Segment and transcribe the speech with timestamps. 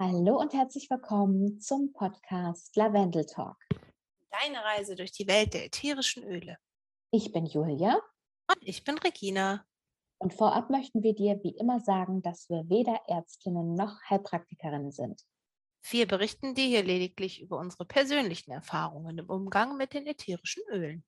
[0.00, 3.56] Hallo und herzlich willkommen zum Podcast Lavendel Talk.
[4.28, 6.58] Deine Reise durch die Welt der ätherischen Öle.
[7.12, 8.00] Ich bin Julia.
[8.48, 9.64] Und ich bin Regina.
[10.18, 15.22] Und vorab möchten wir dir wie immer sagen, dass wir weder Ärztinnen noch Heilpraktikerinnen sind.
[15.88, 21.04] Wir berichten dir hier lediglich über unsere persönlichen Erfahrungen im Umgang mit den ätherischen Ölen.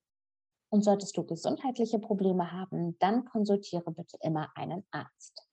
[0.71, 5.45] Und solltest du gesundheitliche Probleme haben, dann konsultiere bitte immer einen Arzt.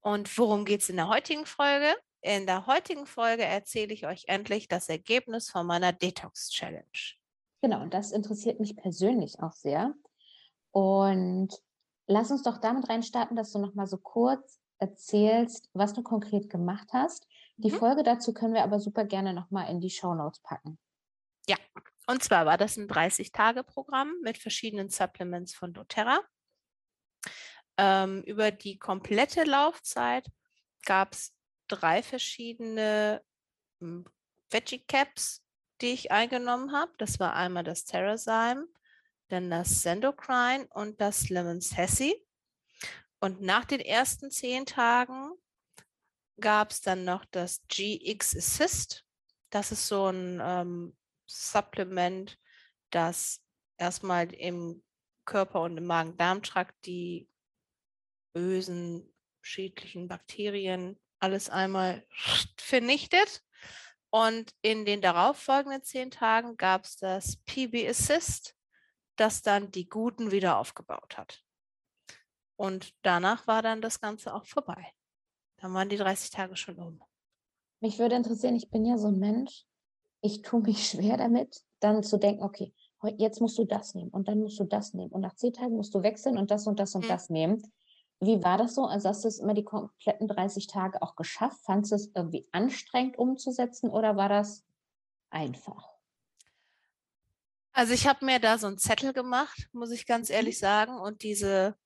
[0.00, 1.94] Und worum geht es in der heutigen Folge?
[2.22, 6.86] In der heutigen Folge erzähle ich euch endlich das Ergebnis von meiner Detox Challenge.
[7.62, 9.92] Genau, und das interessiert mich persönlich auch sehr.
[10.70, 11.48] Und
[12.06, 16.48] lass uns doch damit reinstarten, dass du noch mal so kurz erzählst, was du konkret
[16.48, 17.26] gemacht hast.
[17.56, 17.76] Die mhm.
[17.76, 20.78] Folge dazu können wir aber super gerne noch mal in die Show Notes packen.
[21.48, 21.56] Ja,
[22.06, 26.20] und zwar war das ein 30-Tage-Programm mit verschiedenen Supplements von doTERRA.
[27.78, 30.30] Ähm, über die komplette Laufzeit
[30.84, 31.34] gab es
[31.68, 33.22] drei verschiedene
[33.80, 34.04] hm,
[34.50, 35.42] Veggie Caps,
[35.80, 36.92] die ich eingenommen habe.
[36.98, 38.66] Das war einmal das Terrazyme,
[39.28, 42.14] dann das Sendocrine und das Lemon Sassy.
[43.20, 45.32] Und nach den ersten zehn Tagen
[46.40, 49.04] gab es dann noch das GX Assist.
[49.50, 52.38] Das ist so ein ähm, Supplement,
[52.90, 53.40] das
[53.78, 54.82] erstmal im
[55.24, 57.28] Körper und im Magen-Darm-Trakt die
[58.32, 62.04] bösen, schädlichen Bakterien alles einmal
[62.56, 63.42] vernichtet.
[64.10, 68.54] Und in den darauffolgenden zehn Tagen gab es das PB Assist,
[69.16, 71.42] das dann die Guten wieder aufgebaut hat.
[72.56, 74.92] Und danach war dann das Ganze auch vorbei.
[75.56, 77.02] Dann waren die 30 Tage schon um.
[77.80, 79.64] Mich würde interessieren, ich bin ja so ein Mensch,
[80.20, 82.74] ich tue mich schwer damit, dann zu denken, okay,
[83.16, 85.76] jetzt musst du das nehmen und dann musst du das nehmen und nach zehn Tagen
[85.76, 87.08] musst du wechseln und das und das und mhm.
[87.08, 87.62] das nehmen.
[88.24, 88.84] Wie war das so?
[88.84, 91.58] Also hast du es immer die kompletten 30 Tage auch geschafft?
[91.64, 94.64] Fandest du es irgendwie anstrengend umzusetzen oder war das
[95.30, 95.90] einfach?
[97.72, 100.36] Also ich habe mir da so einen Zettel gemacht, muss ich ganz mhm.
[100.36, 101.00] ehrlich sagen.
[101.00, 101.76] Und diese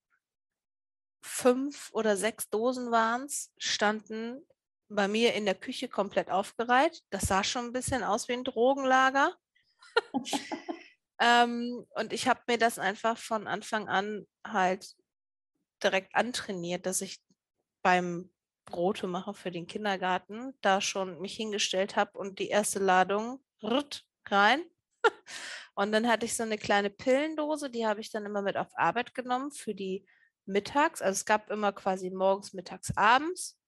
[1.23, 4.47] fünf oder sechs Dosen waren es, standen
[4.91, 7.03] bei mir in der Küche komplett aufgereiht.
[7.09, 9.35] Das sah schon ein bisschen aus wie ein Drogenlager.
[11.19, 14.95] ähm, und ich habe mir das einfach von Anfang an halt
[15.83, 17.21] direkt antrainiert, dass ich
[17.83, 18.31] beim
[18.65, 23.43] Brote mache für den Kindergarten da schon mich hingestellt habe und die erste Ladung
[24.29, 24.63] rein.
[25.75, 28.69] Und dann hatte ich so eine kleine Pillendose, die habe ich dann immer mit auf
[28.77, 30.07] Arbeit genommen für die
[30.47, 31.03] mittags.
[31.03, 33.59] Also es gab immer quasi morgens, mittags, abends.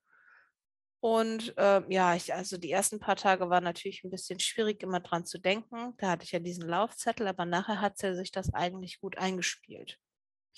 [1.00, 5.00] Und äh, ja, ich, also die ersten paar Tage war natürlich ein bisschen schwierig, immer
[5.00, 5.94] dran zu denken.
[5.98, 9.98] Da hatte ich ja diesen Laufzettel, aber nachher hat sich das eigentlich gut eingespielt.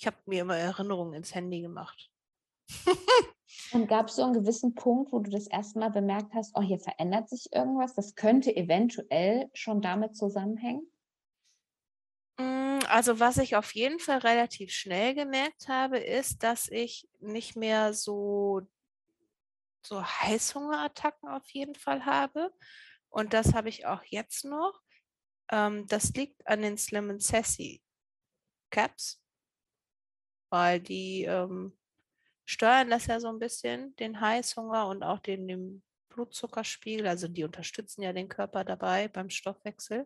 [0.01, 2.09] Ich habe mir immer Erinnerungen ins Handy gemacht.
[3.71, 6.61] Und gab es so einen gewissen Punkt, wo du das erste Mal bemerkt hast, oh,
[6.61, 7.93] hier verändert sich irgendwas?
[7.93, 10.91] Das könnte eventuell schon damit zusammenhängen?
[12.37, 17.55] Mm, also was ich auf jeden Fall relativ schnell gemerkt habe, ist, dass ich nicht
[17.55, 18.61] mehr so,
[19.85, 22.51] so Heißhungerattacken auf jeden Fall habe.
[23.09, 24.81] Und das habe ich auch jetzt noch.
[25.51, 27.83] Ähm, das liegt an den Slim Sassy
[28.71, 29.20] Caps
[30.51, 31.77] weil die ähm,
[32.45, 37.07] steuern das ja so ein bisschen, den Heißhunger und auch den, den Blutzuckerspiegel.
[37.07, 40.05] Also die unterstützen ja den Körper dabei beim Stoffwechsel.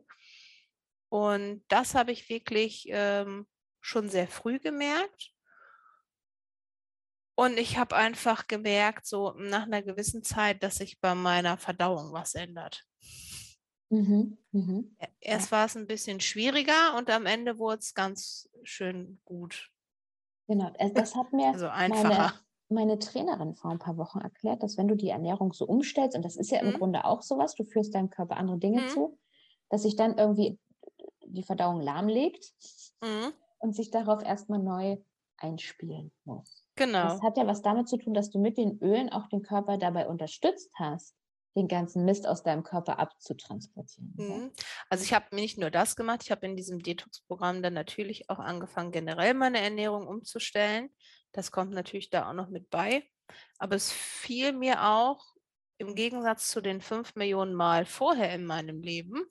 [1.09, 3.47] Und das habe ich wirklich ähm,
[3.81, 5.31] schon sehr früh gemerkt.
[7.37, 12.13] Und ich habe einfach gemerkt, so nach einer gewissen Zeit, dass sich bei meiner Verdauung
[12.13, 12.85] was ändert.
[13.89, 14.83] Mhm, mh.
[15.19, 19.69] Erst war es ein bisschen schwieriger und am Ende wurde es ganz schön gut.
[20.47, 22.33] Genau, äh, das hat mir also meine,
[22.69, 26.23] meine Trainerin vor ein paar Wochen erklärt, dass wenn du die Ernährung so umstellst, und
[26.23, 26.77] das ist ja im mhm.
[26.77, 28.89] Grunde auch sowas, du führst deinem Körper andere Dinge mhm.
[28.89, 29.17] zu,
[29.69, 30.59] dass sich dann irgendwie
[31.25, 32.53] die Verdauung lahmlegt
[33.01, 33.33] mhm.
[33.59, 34.97] und sich darauf erstmal neu
[35.37, 36.63] einspielen muss.
[36.75, 37.03] Genau.
[37.03, 39.77] Das hat ja was damit zu tun, dass du mit den Ölen auch den Körper
[39.77, 41.15] dabei unterstützt hast,
[41.55, 44.13] den ganzen Mist aus deinem Körper abzutransportieren.
[44.17, 44.51] Mhm.
[44.89, 48.39] Also ich habe nicht nur das gemacht, ich habe in diesem Detox-Programm dann natürlich auch
[48.39, 50.89] angefangen, generell meine Ernährung umzustellen.
[51.31, 53.03] Das kommt natürlich da auch noch mit bei.
[53.57, 55.35] Aber es fiel mir auch
[55.77, 59.25] im Gegensatz zu den fünf Millionen Mal vorher in meinem Leben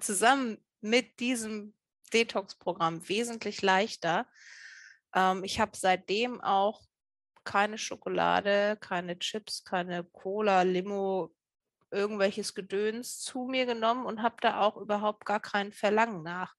[0.00, 1.74] zusammen mit diesem
[2.12, 4.26] Detox-Programm wesentlich leichter.
[5.14, 6.82] Ähm, ich habe seitdem auch
[7.44, 11.34] keine Schokolade, keine Chips, keine Cola, Limo,
[11.90, 16.54] irgendwelches Gedöns zu mir genommen und habe da auch überhaupt gar kein Verlangen nach.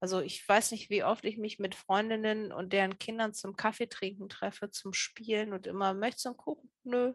[0.00, 3.88] Also ich weiß nicht, wie oft ich mich mit Freundinnen und deren Kindern zum Kaffee
[3.88, 6.70] trinken treffe, zum Spielen und immer, möchtest du einen Kuchen?
[6.82, 7.14] Nö.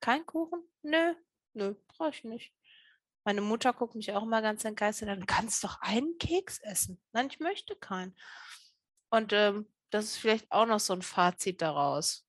[0.00, 0.62] Kein Kuchen?
[0.82, 1.14] Nö,
[1.52, 2.54] nö, brauche ich nicht.
[3.24, 5.20] Meine Mutter guckt mich auch immer ganz entgeistert an.
[5.20, 7.02] Du kannst doch einen Keks essen.
[7.12, 8.16] Nein, ich möchte keinen.
[9.10, 12.26] Und ähm, das ist vielleicht auch noch so ein Fazit daraus,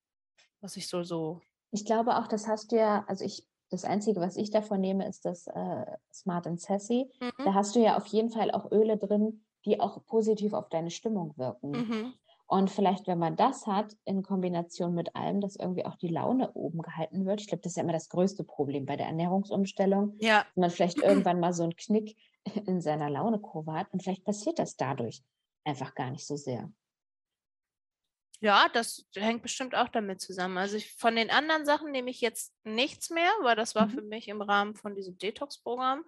[0.59, 1.41] was ich so so.
[1.71, 5.07] Ich glaube auch, das hast du ja, also ich, das Einzige, was ich davon nehme,
[5.07, 7.09] ist das äh, Smart and Sassy.
[7.19, 7.45] Mhm.
[7.45, 10.91] Da hast du ja auf jeden Fall auch Öle drin, die auch positiv auf deine
[10.91, 11.71] Stimmung wirken.
[11.71, 12.13] Mhm.
[12.47, 16.51] Und vielleicht, wenn man das hat, in Kombination mit allem, dass irgendwie auch die Laune
[16.51, 17.39] oben gehalten wird.
[17.39, 20.17] Ich glaube, das ist ja immer das größte Problem bei der Ernährungsumstellung.
[20.19, 20.39] Ja.
[20.39, 22.17] Dass man vielleicht irgendwann mal so einen Knick
[22.67, 23.87] in seiner Launekurve hat.
[23.93, 25.23] Und vielleicht passiert das dadurch
[25.63, 26.69] einfach gar nicht so sehr.
[28.41, 30.57] Ja, das hängt bestimmt auch damit zusammen.
[30.57, 33.91] Also ich, von den anderen Sachen nehme ich jetzt nichts mehr, weil das war mhm.
[33.91, 36.03] für mich im Rahmen von diesem Detox-Programm.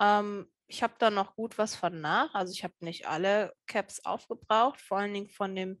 [0.00, 2.34] Ähm, ich habe da noch gut was von nach.
[2.34, 5.80] Also ich habe nicht alle Caps aufgebraucht, vor allen Dingen von dem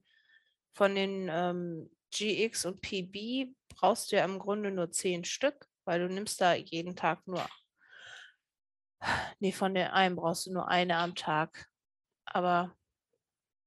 [0.72, 6.00] von den ähm, GX und PB brauchst du ja im Grunde nur zehn Stück, weil
[6.00, 7.46] du nimmst da jeden Tag nur.
[9.40, 11.70] Nee, von den einen brauchst du nur eine am Tag.
[12.26, 12.76] Aber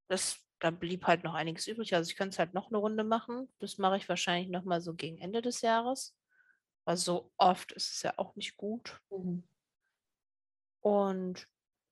[0.08, 1.94] das, da blieb halt noch einiges übrig.
[1.94, 3.48] Also ich könnte es halt noch eine Runde machen.
[3.58, 6.16] Das mache ich wahrscheinlich nochmal so gegen Ende des Jahres.
[6.84, 9.00] Weil so oft ist es ja auch nicht gut.
[9.10, 9.44] Mhm.
[10.80, 11.48] Und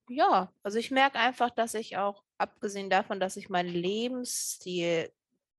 [0.08, 5.12] ja, also ich merke einfach, dass ich auch, abgesehen davon, dass sich mein Lebensstil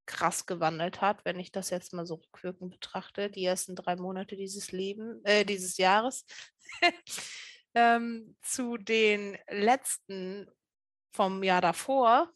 [0.05, 4.35] krass gewandelt hat, wenn ich das jetzt mal so rückwirkend betrachte, die ersten drei Monate
[4.35, 6.25] dieses Leben, äh, dieses Jahres,
[7.73, 10.50] ähm, zu den letzten
[11.13, 12.31] vom Jahr davor,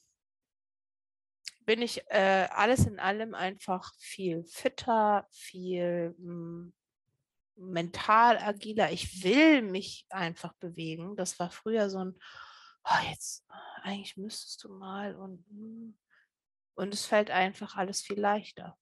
[1.68, 6.74] bin ich äh, alles in allem einfach viel fitter, viel hm,
[7.58, 8.90] mental agiler.
[8.94, 11.18] Ich will mich einfach bewegen.
[11.18, 12.18] Das war früher so ein,
[12.86, 13.46] oh, jetzt,
[13.84, 15.98] eigentlich müsstest du mal und, hm.
[16.76, 18.78] und es fällt einfach alles viel leichter.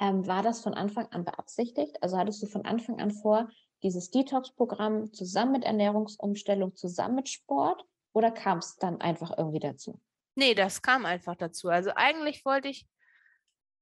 [0.00, 2.02] Ähm, war das von Anfang an beabsichtigt?
[2.02, 3.50] Also hattest du von Anfang an vor,
[3.82, 7.84] dieses Detox-Programm zusammen mit Ernährungsumstellung, zusammen mit Sport
[8.14, 10.00] oder kam es dann einfach irgendwie dazu?
[10.38, 11.68] Nee, das kam einfach dazu.
[11.68, 12.86] Also eigentlich wollte ich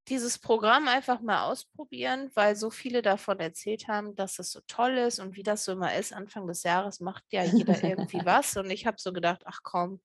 [0.08, 4.96] dieses Programm einfach mal ausprobieren, weil so viele davon erzählt haben, dass es so toll
[4.96, 6.14] ist und wie das so immer ist.
[6.14, 8.56] Anfang des Jahres macht ja jeder irgendwie was.
[8.56, 10.00] Und ich habe so gedacht, ach komm,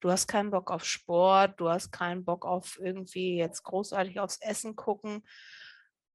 [0.00, 4.42] du hast keinen Bock auf Sport, du hast keinen Bock auf irgendwie jetzt großartig aufs
[4.42, 5.26] Essen gucken.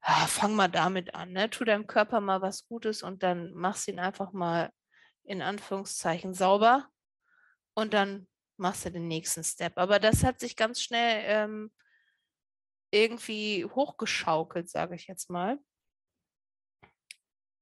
[0.05, 1.49] Ja, fang mal damit an, ne?
[1.49, 4.69] Tu deinem Körper mal was Gutes und dann machst du ihn einfach mal
[5.23, 6.87] in Anführungszeichen sauber
[7.73, 8.27] und dann
[8.57, 9.77] machst du den nächsten Step.
[9.77, 11.71] Aber das hat sich ganz schnell ähm,
[12.91, 15.59] irgendwie hochgeschaukelt, sage ich jetzt mal,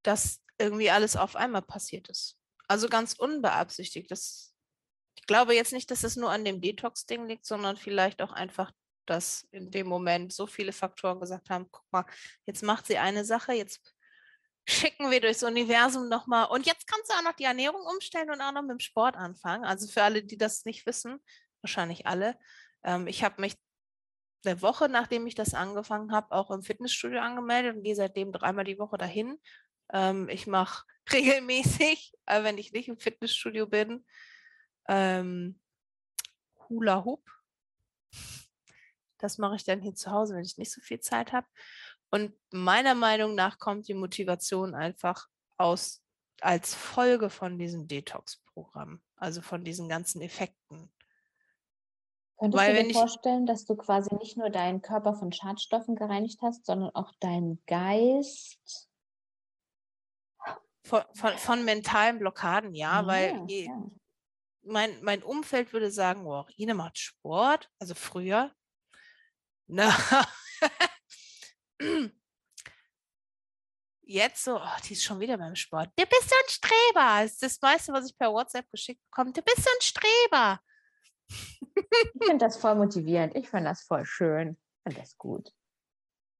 [0.03, 2.37] dass irgendwie alles auf einmal passiert ist.
[2.67, 4.11] Also ganz unbeabsichtigt.
[4.11, 4.53] Das,
[5.17, 8.71] ich glaube jetzt nicht, dass es nur an dem Detox-Ding liegt, sondern vielleicht auch einfach,
[9.05, 12.05] dass in dem Moment so viele Faktoren gesagt haben, guck mal,
[12.45, 13.81] jetzt macht sie eine Sache, jetzt
[14.71, 18.41] schicken wir durchs Universum nochmal und jetzt kannst du auch noch die Ernährung umstellen und
[18.41, 19.65] auch noch mit dem Sport anfangen.
[19.65, 21.19] Also für alle, die das nicht wissen,
[21.61, 22.37] wahrscheinlich alle.
[22.83, 23.55] Ähm, ich habe mich
[24.45, 28.63] eine Woche, nachdem ich das angefangen habe, auch im Fitnessstudio angemeldet und gehe seitdem dreimal
[28.63, 29.39] die Woche dahin.
[29.93, 34.05] Ähm, ich mache regelmäßig, äh, wenn ich nicht im Fitnessstudio bin,
[34.87, 35.59] ähm,
[36.69, 37.23] Hula Hoop.
[39.17, 41.47] Das mache ich dann hier zu Hause, wenn ich nicht so viel Zeit habe.
[42.11, 45.27] Und meiner Meinung nach kommt die Motivation einfach
[45.57, 46.01] aus
[46.41, 50.91] als Folge von diesem Detox-Programm, also von diesen ganzen Effekten.
[52.37, 56.41] Könntest Weil, du dir vorstellen, dass du quasi nicht nur deinen Körper von Schadstoffen gereinigt
[56.41, 58.89] hast, sondern auch deinen Geist?
[60.83, 63.83] Von, von, von mentalen Blockaden, ja, ja weil ja.
[64.63, 68.51] Mein, mein Umfeld würde sagen, wow, Ine macht Sport, also früher.
[69.67, 69.91] Na,
[74.03, 75.89] jetzt so, oh, die ist schon wieder beim Sport.
[75.95, 77.23] Du bist so ein Streber.
[77.23, 79.31] Das ist das meiste, was ich per WhatsApp geschickt bekomme.
[79.31, 80.59] Du bist so ein Streber.
[81.27, 83.35] Ich finde das voll motivierend.
[83.35, 84.57] Ich finde das voll schön.
[84.59, 85.51] Ich finde das gut.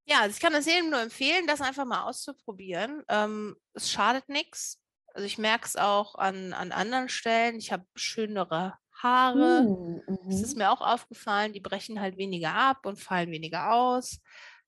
[0.06, 3.04] Ja, also ich kann das jedem nur empfehlen, das einfach mal auszuprobieren.
[3.08, 4.82] Ähm, es schadet nichts.
[5.14, 7.58] Also ich merke es auch an, an anderen Stellen.
[7.58, 9.64] Ich habe schönere Haare.
[9.64, 10.30] Mm, mhm.
[10.30, 11.54] Das ist mir auch aufgefallen.
[11.54, 14.20] Die brechen halt weniger ab und fallen weniger aus.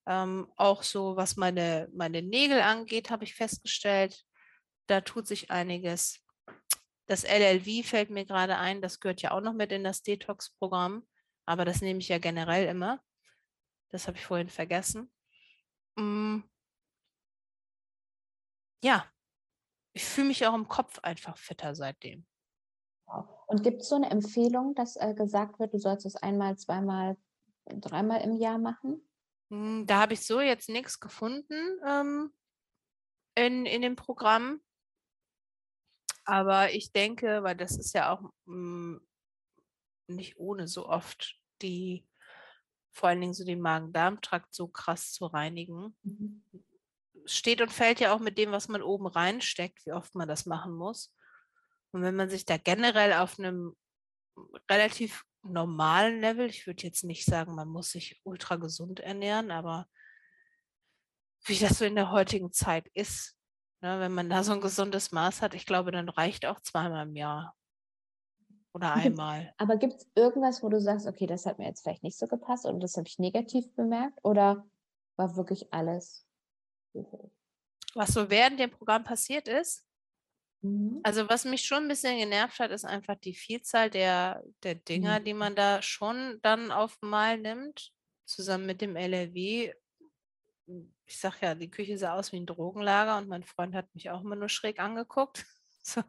[0.06, 4.26] Ähm, auch so, was meine, meine Nägel angeht, habe ich festgestellt,
[4.88, 6.20] da tut sich einiges.
[7.08, 11.08] Das LLV fällt mir gerade ein, das gehört ja auch noch mit in das Detox-Programm,
[11.46, 13.02] aber das nehme ich ja generell immer.
[13.90, 15.12] Das habe ich vorhin vergessen.
[15.96, 16.40] Mm.
[18.84, 19.06] Ja,
[19.94, 22.26] ich fühle mich auch im Kopf einfach fitter seitdem.
[23.48, 27.18] Und gibt es so eine Empfehlung, dass äh, gesagt wird, du sollst es einmal, zweimal,
[27.66, 29.08] dreimal im Jahr machen?
[29.54, 32.34] Hm, da habe ich so jetzt nichts gefunden ähm,
[33.36, 34.62] in, in dem Programm.
[36.26, 39.08] Aber ich denke, weil das ist ja auch mh, hm,
[40.08, 42.08] nicht ohne so oft die,
[42.94, 45.96] vor allen Dingen so den Magen-Darm-Trakt so krass zu reinigen.
[46.02, 46.44] Mhm.
[47.26, 50.48] Steht und fällt ja auch mit dem, was man oben reinsteckt, wie oft man das
[50.48, 51.14] machen muss.
[51.92, 53.76] Und wenn man sich da generell auf einem
[54.68, 59.88] relativ normalen Level, ich würde jetzt nicht sagen, man muss sich ultra gesund ernähren, aber
[61.46, 63.36] wie das so in der heutigen Zeit ist,
[63.82, 67.08] ne, wenn man da so ein gesundes Maß hat, ich glaube, dann reicht auch zweimal
[67.08, 67.56] im Jahr
[68.74, 69.54] oder einmal.
[69.58, 72.28] Aber gibt es irgendwas, wo du sagst, okay, das hat mir jetzt vielleicht nicht so
[72.28, 74.66] gepasst oder das habe ich negativ bemerkt oder
[75.16, 76.26] war wirklich alles?
[77.94, 79.86] Was so während dem Programm passiert ist?
[80.64, 81.02] Mhm.
[81.04, 85.20] Also was mich schon ein bisschen genervt hat, ist einfach die Vielzahl der, der Dinger,
[85.20, 85.26] mhm.
[85.26, 87.92] die man da schon dann auf Mal nimmt,
[88.26, 89.74] zusammen mit dem LRW.
[91.06, 94.10] Ich sag ja, die Küche sah aus wie ein Drogenlager und mein Freund hat mich
[94.10, 95.46] auch immer nur schräg angeguckt.
[95.86, 96.02] So.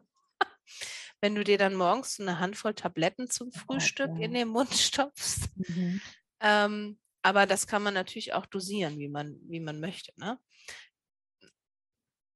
[1.19, 4.23] Wenn du dir dann morgens eine Handvoll Tabletten zum Frühstück ja.
[4.23, 5.49] in den Mund stopfst.
[5.57, 6.01] Mhm.
[6.39, 10.13] Ähm, aber das kann man natürlich auch dosieren, wie man, wie man möchte.
[10.15, 10.39] Ne?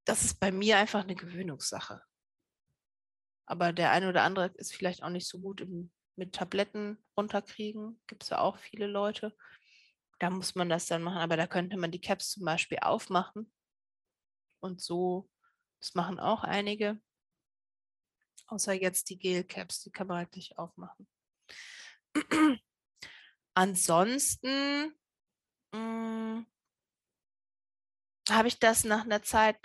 [0.04, 2.02] Das ist bei mir einfach eine Gewöhnungssache.
[3.50, 8.00] Aber der eine oder andere ist vielleicht auch nicht so gut im, mit Tabletten runterkriegen.
[8.06, 9.36] Gibt es ja auch viele Leute.
[10.20, 11.18] Da muss man das dann machen.
[11.18, 13.52] Aber da könnte man die Caps zum Beispiel aufmachen.
[14.60, 15.32] Und so,
[15.80, 17.02] das machen auch einige.
[18.46, 21.08] Außer jetzt die Gel-Caps, die kann man halt nicht aufmachen.
[23.56, 24.94] Ansonsten
[25.74, 26.46] hm,
[28.30, 29.58] habe ich das nach einer Zeit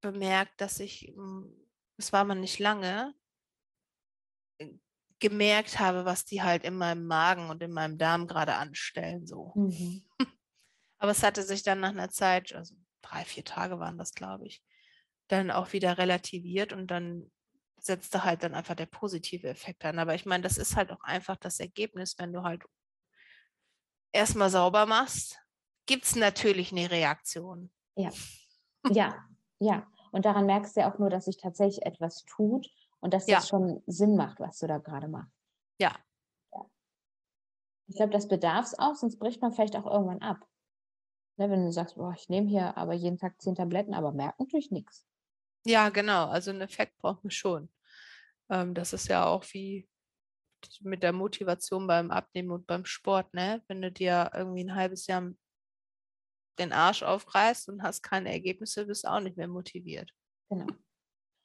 [0.00, 1.65] bemerkt, dass ich hm,
[1.96, 3.14] das war man nicht lange,
[4.58, 4.70] äh,
[5.18, 9.26] gemerkt habe, was die halt in meinem Magen und in meinem Darm gerade anstellen.
[9.26, 9.52] So.
[9.54, 10.04] Mhm.
[10.98, 14.46] Aber es hatte sich dann nach einer Zeit, also drei, vier Tage waren das, glaube
[14.46, 14.62] ich,
[15.28, 17.30] dann auch wieder relativiert und dann
[17.78, 19.98] setzte halt dann einfach der positive Effekt an.
[19.98, 22.64] Aber ich meine, das ist halt auch einfach das Ergebnis, wenn du halt
[24.12, 25.38] erstmal sauber machst,
[25.86, 27.70] gibt es natürlich eine Reaktion.
[27.96, 28.10] Ja,
[28.90, 29.28] ja,
[29.60, 29.86] ja.
[30.12, 32.68] Und daran merkst du ja auch nur, dass sich tatsächlich etwas tut
[33.00, 33.36] und dass ja.
[33.36, 35.32] das schon Sinn macht, was du da gerade machst.
[35.78, 35.94] Ja.
[36.52, 36.64] ja.
[37.88, 40.46] Ich glaube, das bedarf es auch, sonst bricht man vielleicht auch irgendwann ab.
[41.38, 44.40] Ne, wenn du sagst, boah, ich nehme hier aber jeden Tag zehn Tabletten, aber merkt
[44.40, 45.06] natürlich nichts.
[45.66, 46.26] Ja, genau.
[46.28, 47.68] Also einen Effekt braucht man schon.
[48.48, 49.88] Ähm, das ist ja auch wie
[50.80, 53.62] mit der Motivation beim Abnehmen und beim Sport, ne?
[53.68, 55.30] Wenn du dir irgendwie ein halbes Jahr
[56.58, 60.12] den Arsch aufreißt und hast keine Ergebnisse, bist du auch nicht mehr motiviert.
[60.48, 60.66] Genau.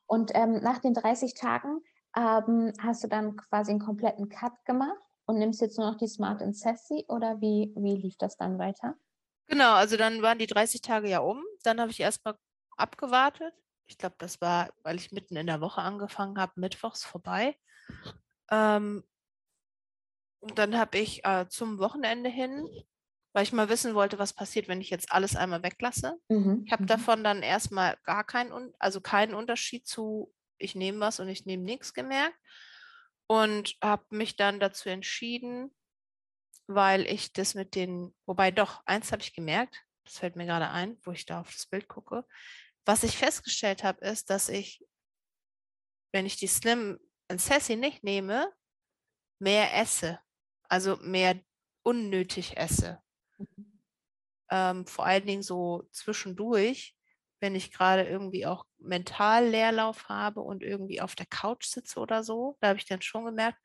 [0.08, 1.82] Und ähm, nach den 30 Tagen
[2.16, 6.08] ähm, hast du dann quasi einen kompletten Cut gemacht und nimmst jetzt nur noch die
[6.08, 8.96] Smart and Sassy oder wie, wie lief das dann weiter?
[9.48, 11.44] Genau, also dann waren die 30 Tage ja um.
[11.64, 12.38] Dann habe ich erstmal
[12.78, 13.54] abgewartet.
[13.86, 17.58] Ich glaube, das war, weil ich mitten in der Woche angefangen habe, mittwochs vorbei.
[18.50, 19.04] Ähm,
[20.40, 22.68] und dann habe ich äh, zum Wochenende hin
[23.34, 26.20] weil ich mal wissen wollte, was passiert, wenn ich jetzt alles einmal weglasse.
[26.30, 26.64] Mhm.
[26.66, 26.88] Ich habe mhm.
[26.88, 31.64] davon dann erstmal gar keinen, also keinen Unterschied zu, ich nehme was und ich nehme
[31.64, 32.38] nichts gemerkt
[33.28, 35.74] und habe mich dann dazu entschieden,
[36.68, 40.70] weil ich das mit den, wobei doch, eins habe ich gemerkt, das fällt mir gerade
[40.70, 42.26] ein, wo ich da auf das Bild gucke.
[42.86, 44.84] Was ich festgestellt habe, ist, dass ich,
[46.12, 48.52] wenn ich die Slim und Sassy nicht nehme,
[49.40, 50.20] mehr esse.
[50.68, 51.40] Also mehr
[51.84, 53.02] unnötig esse.
[54.52, 56.96] Ähm, vor allen Dingen so zwischendurch,
[57.40, 62.24] wenn ich gerade irgendwie auch mental Leerlauf habe und irgendwie auf der Couch sitze oder
[62.24, 63.58] so, da habe ich dann schon gemerkt,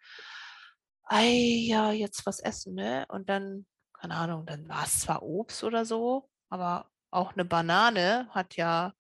[1.05, 1.29] ei,
[1.67, 3.05] ja, jetzt was essen, ne?
[3.09, 8.29] Und dann, keine Ahnung, dann war es zwar Obst oder so, aber auch eine Banane
[8.31, 8.95] hat ja,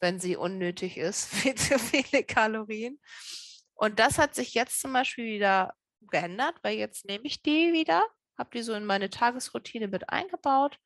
[0.00, 3.00] wenn sie unnötig ist, viel zu viele Kalorien.
[3.74, 8.04] Und das hat sich jetzt zum Beispiel wieder geändert, weil jetzt nehme ich die wieder
[8.36, 10.78] habe die so in meine Tagesroutine mit eingebaut.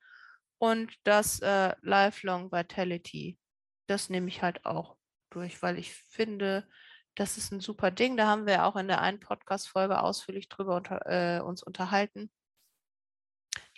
[0.58, 3.38] Und das äh, Lifelong Vitality,
[3.86, 4.96] das nehme ich halt auch
[5.30, 6.68] durch, weil ich finde,
[7.14, 8.16] das ist ein super Ding.
[8.16, 12.30] Da haben wir auch in der einen Podcast-Folge ausführlich drüber unter, äh, uns unterhalten.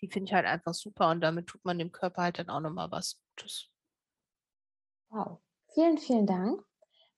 [0.00, 2.60] Die finde ich halt einfach super und damit tut man dem Körper halt dann auch
[2.60, 3.70] nochmal was Gutes.
[5.10, 5.40] Wow.
[5.74, 6.62] Vielen, vielen Dank.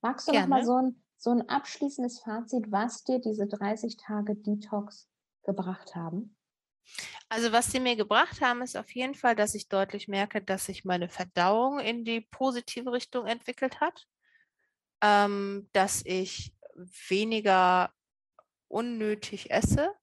[0.01, 5.09] Magst du nochmal so ein, so ein abschließendes Fazit, was dir diese 30 Tage Detox
[5.45, 6.37] gebracht haben?
[7.29, 10.67] Also was sie mir gebracht haben, ist auf jeden Fall, dass ich deutlich merke, dass
[10.67, 14.07] sich meine Verdauung in die positive Richtung entwickelt hat,
[15.03, 16.55] ähm, dass ich
[17.09, 17.93] weniger
[18.69, 19.95] unnötig esse,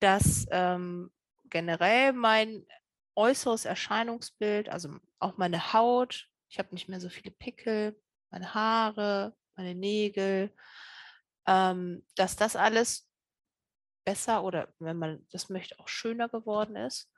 [0.00, 1.12] dass ähm,
[1.44, 2.66] generell mein
[3.14, 6.28] äußeres Erscheinungsbild, also auch meine Haut.
[6.48, 10.52] Ich habe nicht mehr so viele Pickel, meine Haare, meine Nägel,
[11.46, 13.08] ähm, dass das alles
[14.04, 17.10] besser oder wenn man das möchte, auch schöner geworden ist.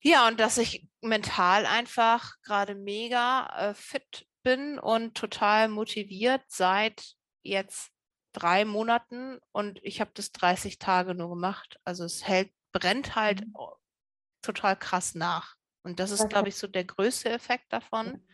[0.00, 7.14] Ja, und dass ich mental einfach gerade mega äh, fit bin und total motiviert seit
[7.42, 7.90] jetzt
[8.32, 11.80] drei Monaten und ich habe das 30 Tage nur gemacht.
[11.84, 13.54] Also es hält, brennt halt mhm.
[14.42, 15.56] total krass nach.
[15.82, 18.26] Und das ist, glaube ich, so der größte Effekt davon,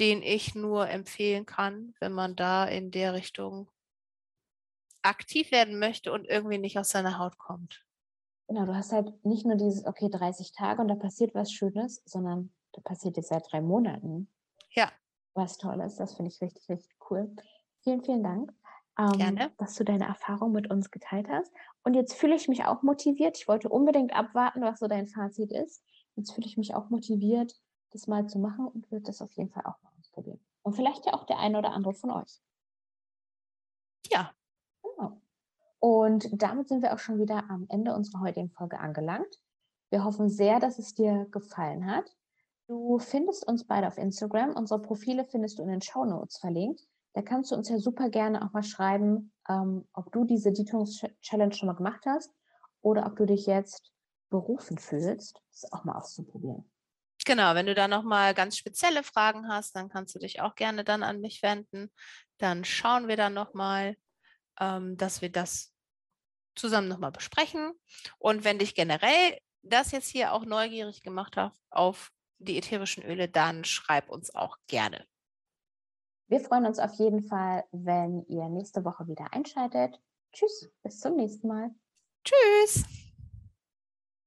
[0.00, 3.70] den ich nur empfehlen kann, wenn man da in der Richtung
[5.02, 7.84] aktiv werden möchte und irgendwie nicht aus seiner Haut kommt.
[8.48, 12.02] Genau, du hast halt nicht nur dieses, okay, 30 Tage und da passiert was Schönes,
[12.04, 14.28] sondern da passiert jetzt seit drei Monaten.
[14.70, 14.90] Ja.
[15.34, 17.34] Was Tolles, das finde ich richtig, richtig cool.
[17.82, 18.52] Vielen, vielen Dank,
[18.98, 21.52] ähm, dass du deine Erfahrung mit uns geteilt hast.
[21.82, 23.38] Und jetzt fühle ich mich auch motiviert.
[23.38, 25.82] Ich wollte unbedingt abwarten, was so dein Fazit ist.
[26.16, 27.54] Jetzt fühle ich mich auch motiviert,
[27.90, 30.40] das mal zu machen und würde das auf jeden Fall auch mal ausprobieren.
[30.62, 32.40] Und vielleicht ja auch der eine oder andere von euch.
[34.10, 34.34] Ja,
[34.82, 35.20] Genau.
[35.82, 39.40] Und damit sind wir auch schon wieder am Ende unserer heutigen Folge angelangt.
[39.90, 42.04] Wir hoffen sehr, dass es dir gefallen hat.
[42.68, 44.54] Du findest uns beide auf Instagram.
[44.54, 46.86] Unsere Profile findest du in den Show Notes verlinkt.
[47.14, 51.52] Da kannst du uns ja super gerne auch mal schreiben, ähm, ob du diese Detox-Challenge
[51.52, 52.32] schon mal gemacht hast
[52.80, 53.92] oder ob du dich jetzt
[54.30, 56.64] berufen fühlst, das auch mal auszuprobieren.
[57.26, 60.84] Genau, wenn du da nochmal ganz spezielle Fragen hast, dann kannst du dich auch gerne
[60.84, 61.90] dann an mich wenden.
[62.38, 63.96] Dann schauen wir dann nochmal,
[64.60, 65.71] ähm, dass wir das
[66.54, 67.72] zusammen nochmal besprechen.
[68.18, 73.28] Und wenn dich generell das jetzt hier auch neugierig gemacht hat auf die ätherischen Öle,
[73.28, 75.06] dann schreib uns auch gerne.
[76.28, 80.00] Wir freuen uns auf jeden Fall, wenn ihr nächste Woche wieder einschaltet.
[80.32, 81.70] Tschüss, bis zum nächsten Mal.
[82.24, 82.84] Tschüss.